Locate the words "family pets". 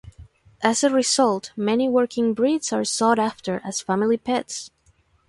3.81-4.71